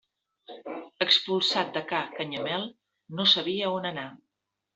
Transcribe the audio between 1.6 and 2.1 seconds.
de ca